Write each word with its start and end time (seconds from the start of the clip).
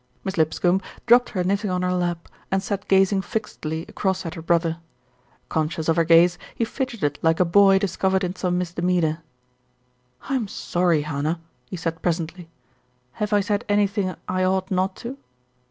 Miss 0.23 0.35
Lipscombe 0.35 0.81
dropped 1.05 1.29
her 1.29 1.43
knitting 1.43 1.69
on 1.69 1.83
her 1.83 1.93
lap, 1.93 2.27
and 2.49 2.63
sat 2.63 2.87
gazing 2.87 3.21
fixedly 3.21 3.85
across 3.87 4.25
at 4.25 4.33
her 4.33 4.41
brother. 4.41 4.79
Conscious 5.47 5.87
of 5.87 5.95
her 5.95 6.03
gaze, 6.03 6.39
he 6.55 6.65
fidgeted 6.65 7.19
like 7.21 7.39
a 7.39 7.45
boy 7.45 7.77
discovered 7.77 8.23
in 8.23 8.33
some 8.35 8.57
misdemeanour. 8.57 9.19
"I'm 10.23 10.47
sorry, 10.47 11.03
Hannah," 11.03 11.39
he 11.69 11.77
said 11.77 12.01
presently. 12.01 12.49
"Have 13.21 13.31
I 13.31 13.41
said 13.41 13.63
anything 13.69 14.15
I 14.27 14.43
ought 14.43 14.71
not 14.71 14.95
to?" 15.05 15.19